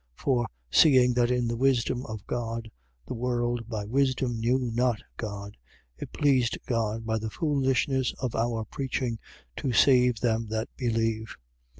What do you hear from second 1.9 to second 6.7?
of God, the world, by wisdom, knew not God, it pleased